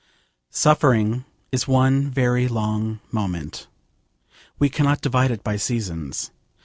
[0.49, 3.67] Suffering is one very long moment.
[4.57, 6.31] We cannot divide it by seasons.